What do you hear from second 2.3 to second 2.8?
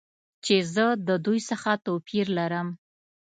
لرم.